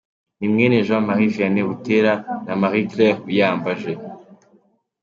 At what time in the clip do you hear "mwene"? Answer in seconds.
0.51-0.77